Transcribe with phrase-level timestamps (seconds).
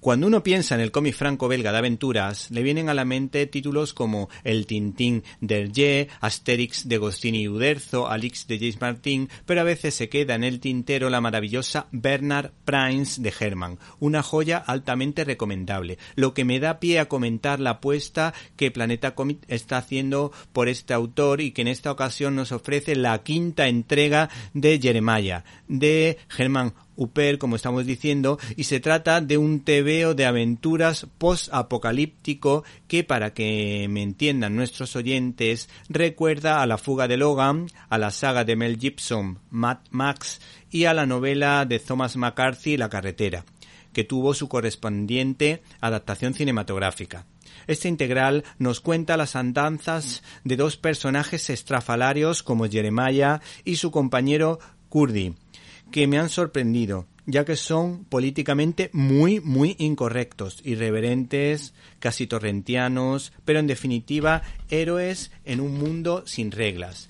[0.00, 3.92] Cuando uno piensa en el cómic franco-belga de aventuras, le vienen a la mente títulos
[3.92, 9.64] como El Tintín d'Hergé, Asterix de Gostini y Uderzo, Alix de James Martin, pero a
[9.64, 15.22] veces se queda en el tintero la maravillosa Bernard Prince de Herman, una joya altamente
[15.22, 20.32] recomendable, lo que me da pie a comentar la apuesta que Planeta Comic está haciendo
[20.54, 25.44] por este autor y que en esta ocasión nos ofrece la quinta entrega de Jeremiah,
[25.68, 32.64] de Herman Uper, como estamos diciendo, y se trata de un tebeo de aventuras post-apocalíptico
[32.88, 38.10] que, para que me entiendan nuestros oyentes, recuerda a la fuga de Logan, a la
[38.10, 40.40] saga de Mel Gibson, Mad Max
[40.70, 43.44] y a la novela de Thomas McCarthy, La carretera,
[43.92, 47.26] que tuvo su correspondiente adaptación cinematográfica.
[47.66, 54.58] Este integral nos cuenta las andanzas de dos personajes estrafalarios como Jeremiah y su compañero
[54.88, 55.34] Kurdi,
[55.90, 63.58] que me han sorprendido, ya que son políticamente muy, muy incorrectos, irreverentes, casi torrentianos, pero
[63.58, 67.08] en definitiva héroes en un mundo sin reglas.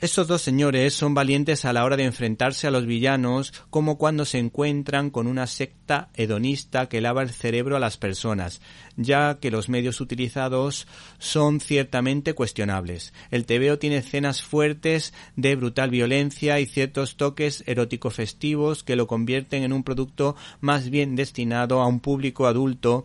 [0.00, 4.24] Estos dos señores son valientes a la hora de enfrentarse a los villanos, como cuando
[4.24, 8.60] se encuentran con una secta hedonista que lava el cerebro a las personas,
[8.96, 10.86] ya que los medios utilizados
[11.18, 13.12] son ciertamente cuestionables.
[13.32, 19.08] El TVO tiene escenas fuertes de brutal violencia y ciertos toques erótico festivos que lo
[19.08, 23.04] convierten en un producto más bien destinado a un público adulto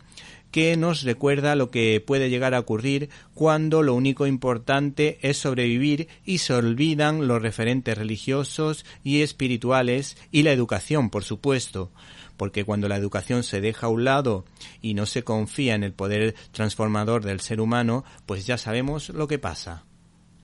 [0.53, 6.07] que nos recuerda lo que puede llegar a ocurrir cuando lo único importante es sobrevivir
[6.23, 11.91] y se olvidan los referentes religiosos y espirituales y la educación, por supuesto
[12.37, 14.43] porque cuando la educación se deja a un lado
[14.81, 19.27] y no se confía en el poder transformador del ser humano, pues ya sabemos lo
[19.27, 19.85] que pasa.